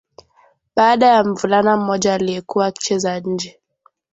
[0.75, 3.59] baada ya mvulana mmoja aliyekuwa akicheza nje